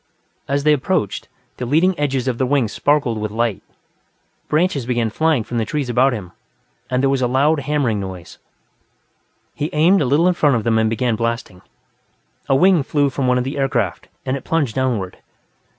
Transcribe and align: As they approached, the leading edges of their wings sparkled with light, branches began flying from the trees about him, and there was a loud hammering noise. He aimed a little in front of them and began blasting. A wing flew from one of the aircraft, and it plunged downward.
As 0.47 0.63
they 0.63 0.73
approached, 0.73 1.27
the 1.57 1.65
leading 1.67 1.93
edges 1.99 2.27
of 2.27 2.39
their 2.39 2.47
wings 2.47 2.71
sparkled 2.71 3.19
with 3.21 3.29
light, 3.31 3.61
branches 4.47 4.87
began 4.87 5.11
flying 5.11 5.43
from 5.43 5.59
the 5.59 5.63
trees 5.63 5.91
about 5.91 6.11
him, 6.11 6.31
and 6.89 7.03
there 7.03 7.09
was 7.11 7.21
a 7.21 7.27
loud 7.27 7.59
hammering 7.59 7.99
noise. 7.99 8.39
He 9.53 9.69
aimed 9.73 10.01
a 10.01 10.05
little 10.05 10.27
in 10.27 10.33
front 10.33 10.55
of 10.55 10.63
them 10.63 10.79
and 10.79 10.89
began 10.89 11.15
blasting. 11.15 11.61
A 12.49 12.55
wing 12.55 12.81
flew 12.81 13.11
from 13.11 13.27
one 13.27 13.37
of 13.37 13.43
the 13.43 13.59
aircraft, 13.59 14.07
and 14.25 14.35
it 14.35 14.43
plunged 14.43 14.73
downward. 14.73 15.17